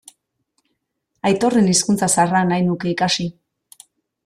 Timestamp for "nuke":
2.71-2.91